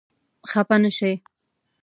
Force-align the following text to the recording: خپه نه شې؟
خپه 0.51 0.75
نه 0.83 0.91
شې؟ 0.97 1.11